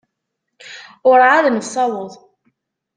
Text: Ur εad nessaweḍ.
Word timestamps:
Ur 1.09 1.19
εad 1.27 1.45
nessaweḍ. 1.49 2.13